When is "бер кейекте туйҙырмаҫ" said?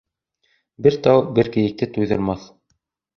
1.39-2.49